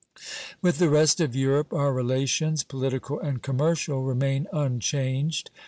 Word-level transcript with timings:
With 0.63 0.79
the 0.79 0.89
rest 0.89 1.21
of 1.21 1.35
Europe 1.35 1.71
our 1.73 1.93
relations, 1.93 2.63
political 2.63 3.19
and 3.19 3.39
commercial, 3.43 4.01
remain 4.01 4.47
unchanged. 4.51 5.51